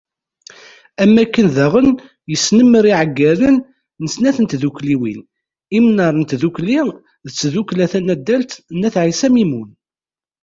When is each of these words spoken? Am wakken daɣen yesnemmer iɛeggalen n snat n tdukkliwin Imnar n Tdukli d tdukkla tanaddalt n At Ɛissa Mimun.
Am 1.03 1.13
wakken 1.19 1.47
daɣen 1.55 1.89
yesnemmer 2.31 2.85
iɛeggalen 2.91 3.57
n 4.03 4.05
snat 4.13 4.37
n 4.41 4.45
tdukkliwin 4.47 5.19
Imnar 5.77 6.13
n 6.17 6.23
Tdukli 6.29 6.79
d 7.25 7.27
tdukkla 7.31 7.85
tanaddalt 7.91 8.51
n 8.79 8.85
At 8.87 8.95
Ɛissa 9.03 9.27
Mimun. 9.33 9.69